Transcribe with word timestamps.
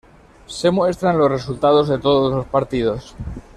Se 0.47 0.71
muestran 0.71 1.19
los 1.19 1.29
resultados 1.29 1.87
de 1.87 1.99
todos 1.99 2.33
los 2.33 2.47
partidos. 2.47 3.15